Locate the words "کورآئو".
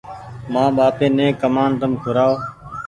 2.01-2.33